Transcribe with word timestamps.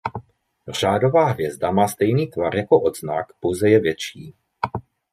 Řádová 0.67 1.25
hvězda 1.25 1.71
má 1.71 1.87
stejný 1.87 2.27
tvar 2.27 2.55
jako 2.55 2.81
odznak 2.81 3.33
pouze 3.39 3.69
je 3.69 3.79
větší. 3.79 4.35